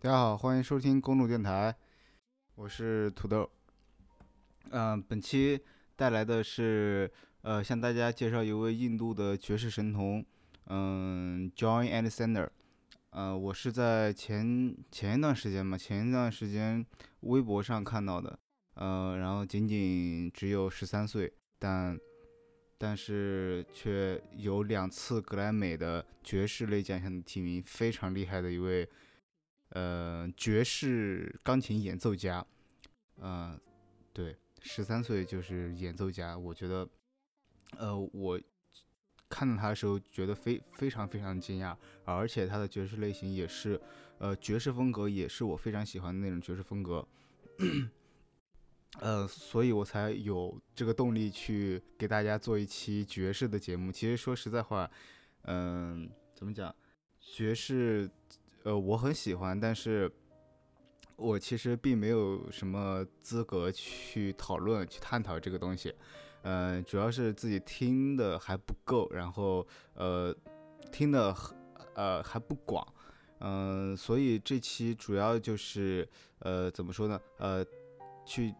[0.00, 1.74] 大家好，欢迎收听公路电台，
[2.54, 3.50] 我是土豆。
[4.70, 5.60] 嗯、本期
[5.96, 7.10] 带来的是
[7.42, 10.24] 呃，向大家介绍一位印度的爵士神童，
[10.66, 12.48] 嗯，John Alexander。
[13.10, 16.86] 呃，我是在前前一段时间嘛，前一段时间
[17.22, 18.38] 微博上看到的，
[18.74, 21.98] 呃，然后仅仅只有十三岁，但
[22.78, 28.88] 但是却有两次格莱美的爵士类奖项的提名，非常厉害的一位。
[29.70, 32.44] 呃，爵士钢琴演奏家，
[33.16, 33.60] 呃，
[34.14, 36.88] 对，十三岁就是演奏家，我觉得，
[37.76, 38.40] 呃，我
[39.28, 43.78] 看到他的时候觉得非非常非常惊讶，而且他的爵士类型也是，
[44.16, 47.06] 呃，爵士风格也是我非常喜欢的那种爵士风格，
[49.00, 53.92] 呃，所以我才有这个动力去给大家做一期爵士的节目。
[53.92, 54.90] 其实说实在话，
[55.42, 56.74] 嗯、怎么讲，
[57.20, 58.10] 爵士。
[58.64, 60.10] 呃，我很喜欢，但是
[61.16, 65.94] 我其实并没有什么资格去讨论、去探讨这个东西。
[66.42, 70.34] 呃，主要是自己听的还不够，然后呃，
[70.92, 71.34] 听的
[71.94, 72.86] 呃还不广，
[73.40, 77.20] 嗯、所以这期主要就是呃怎么说呢？
[77.38, 77.64] 呃，
[78.24, 78.54] 去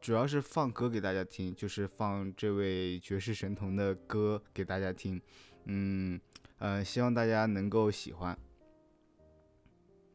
[0.00, 5.20] 主要是放歌给大家听，就是放这位绝世神童的歌给大家听。
[5.64, 6.20] 嗯
[6.58, 8.38] 呃，希望大家能够喜欢。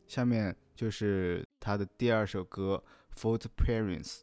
[0.09, 2.83] 下面就是他的第二首歌
[3.15, 4.21] footprints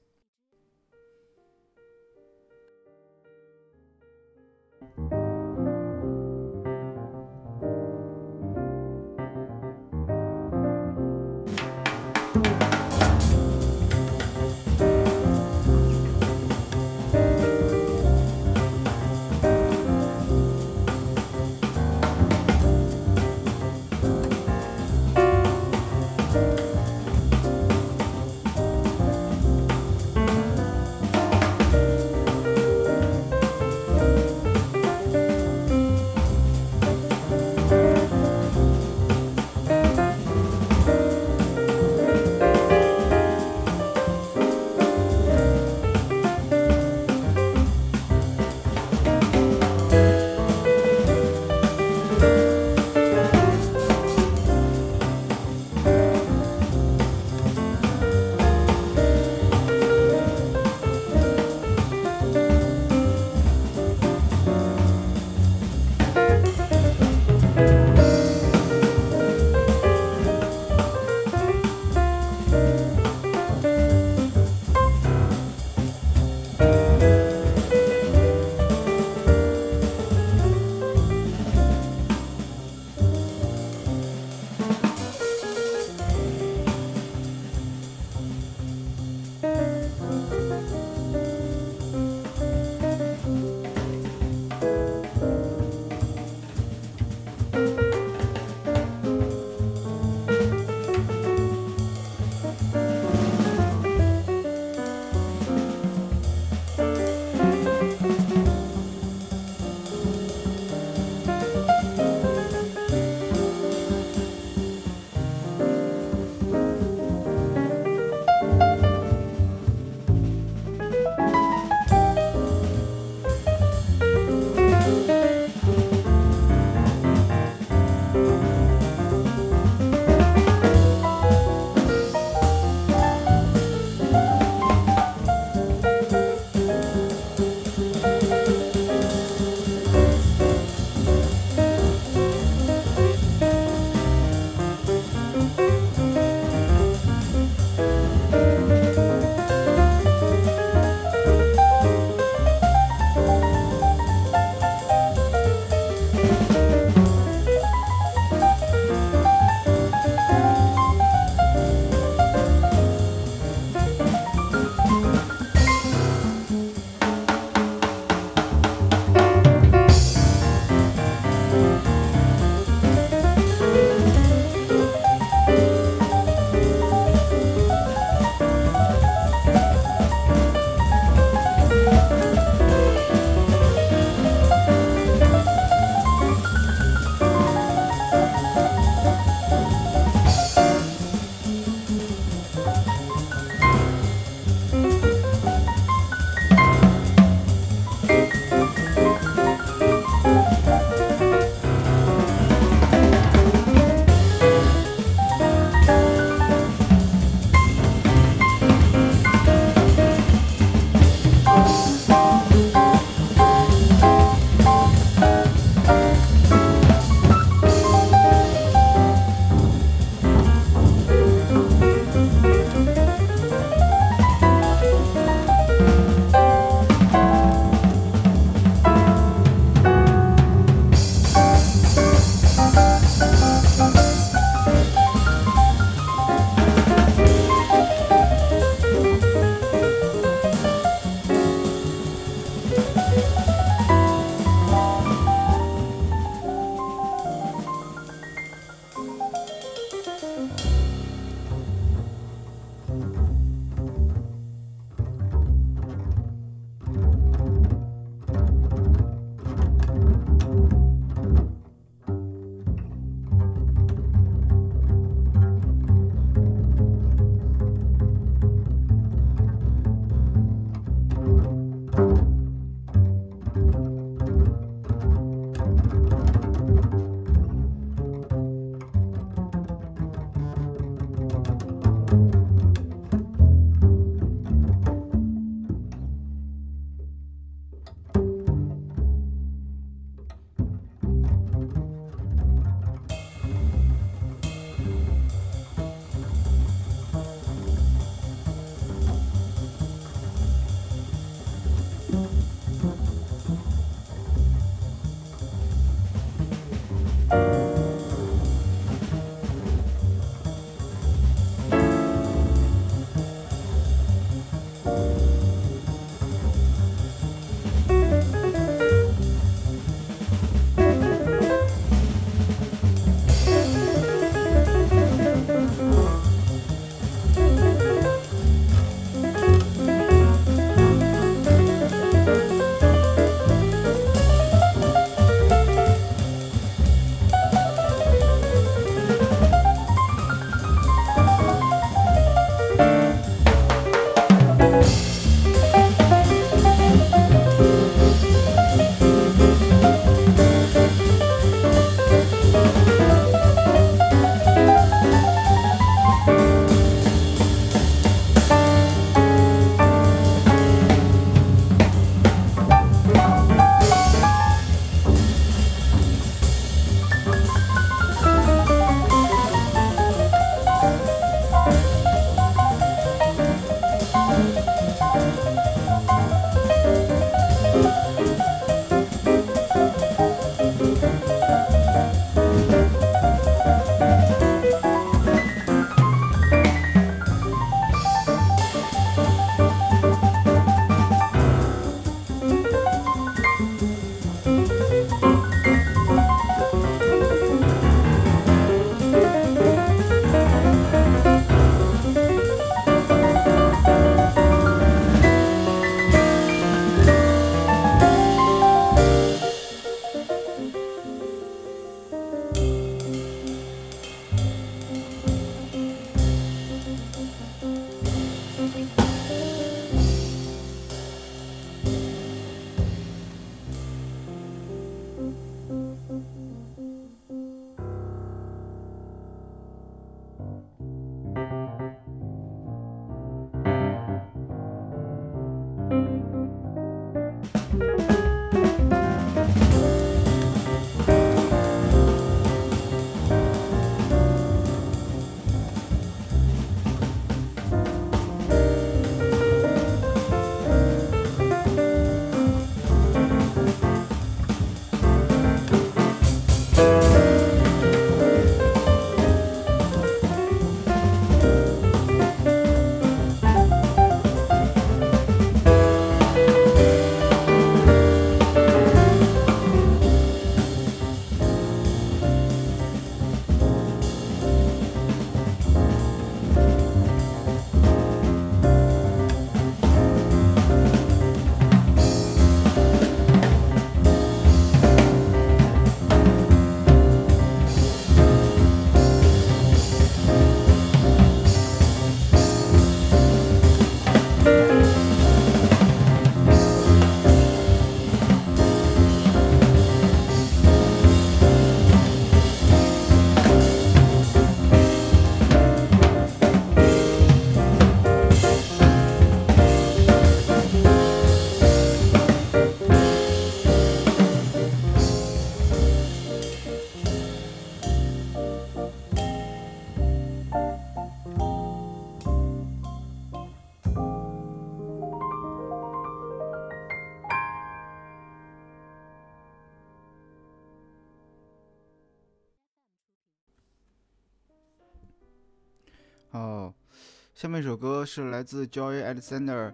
[537.37, 539.70] 下面一首歌是来自 Joy Alexander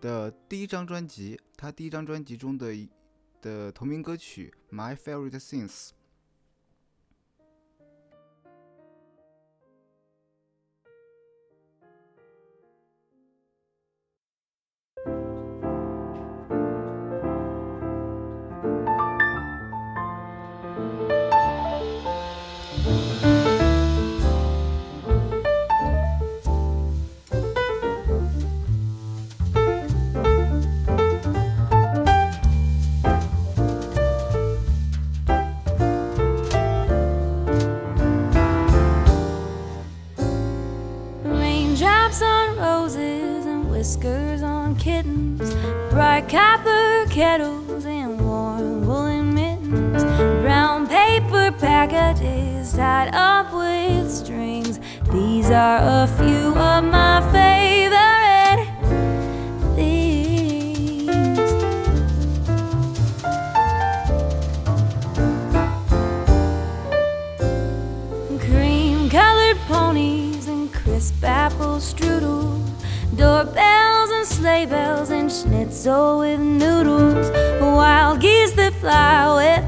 [0.00, 2.72] 的第一张专辑，他第一张专辑中的
[3.42, 5.88] 的同名歌曲《My Favorite Things》。
[47.20, 50.02] Kettles and warm woolen mittens,
[50.42, 54.80] brown paper packages tied up with strings.
[55.12, 57.19] These are a few of my
[75.80, 79.59] schnitzel with noodles, wild geese that fly with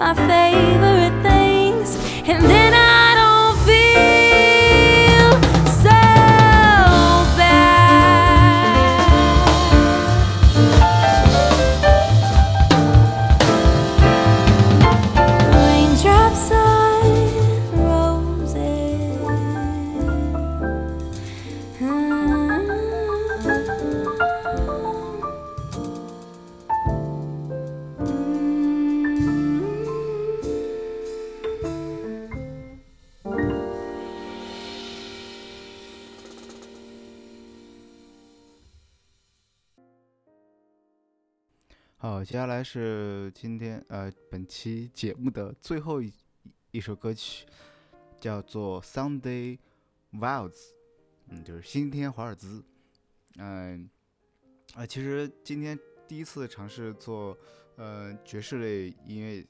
[0.00, 1.94] my favorite things,
[2.26, 2.79] and then I
[42.30, 46.12] 接下来是今天呃本期节目的最后一
[46.70, 47.44] 一首歌曲，
[48.20, 49.58] 叫做《Sunday
[50.12, 50.52] Wilds》，
[51.26, 52.62] 嗯，就是星期天华尔兹。
[53.38, 53.90] 嗯、
[54.74, 57.36] 啊，其实今天第一次尝试做
[57.74, 59.44] 呃爵士类音乐，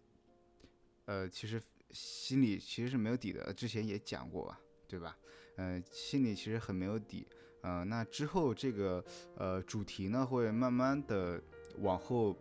[1.05, 5.15] 呃，其实心里其实是没有底的，之前也讲过吧，对吧？
[5.57, 7.27] 嗯、心里其实很没有底。
[7.63, 9.05] 嗯、那之后这个
[9.37, 11.39] 呃主题呢，会慢慢的
[11.81, 12.35] 往后，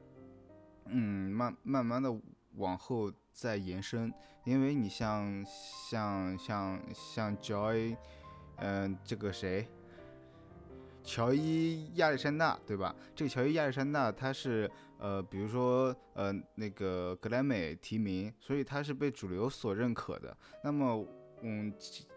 [0.91, 2.15] 嗯，慢慢慢的
[2.55, 4.11] 往后再延伸，
[4.43, 7.95] 因为你像像像像 Joy，
[8.57, 9.67] 嗯、这个谁，
[11.03, 12.95] 乔伊亚历山大，对吧？
[13.15, 20.35] 这个乔伊亚历山大他是呃，比如说呃那个格莱美提名，所以他是被主流所认可的。
[20.63, 21.05] 那么
[21.41, 21.73] 嗯，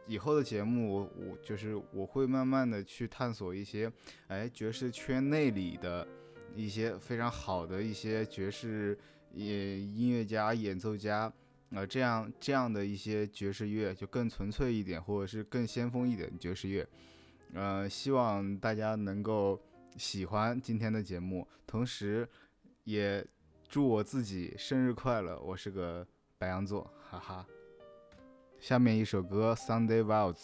[0.08, 3.90] 以后的节目我我就是我会慢慢的去探索一些，
[4.26, 6.06] 哎，爵士圈内里的
[6.54, 8.98] 一些非常好的一些爵士
[9.32, 11.32] 也音乐家、演奏家，
[11.70, 16.86] 啊、这样这样的一些爵士乐就更纯粹一点，或者是更先锋一点爵士乐。
[17.54, 19.60] 呃，希望大家能够
[19.96, 22.28] 喜欢今天的节目，同时
[22.84, 23.26] 也
[23.68, 25.40] 祝我自己生日快乐。
[25.40, 26.06] 我是个
[26.38, 27.46] 白羊座，哈哈。
[28.58, 30.34] 下面一首歌《Sunday Vals》。